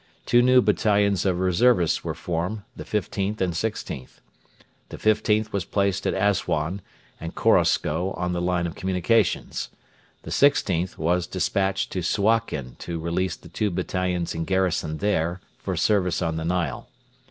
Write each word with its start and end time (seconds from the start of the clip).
Two 0.25 0.41
new 0.41 0.63
battalions 0.63 1.27
of 1.27 1.37
reservists 1.39 2.03
were 2.03 2.15
formed, 2.15 2.63
the 2.75 2.83
15th 2.85 3.39
and 3.39 3.53
16th. 3.53 4.19
The 4.89 4.97
15th 4.97 5.51
was 5.51 5.63
placed 5.63 6.07
at 6.07 6.15
Assuan 6.15 6.81
and 7.19 7.35
Korosko 7.35 8.09
on 8.17 8.33
the 8.33 8.41
line 8.41 8.65
of 8.65 8.73
communications. 8.73 9.69
The 10.23 10.31
16th 10.31 10.97
was 10.97 11.27
despatched 11.27 11.91
to 11.91 12.01
Suakin 12.01 12.77
to 12.79 12.97
release 12.99 13.35
the 13.35 13.49
two 13.49 13.69
battalions 13.69 14.33
in 14.33 14.43
garrison 14.43 14.97
there 14.97 15.39
for 15.59 15.77
service 15.77 16.23
on 16.23 16.35
the 16.35 16.45
Nile. 16.45 16.89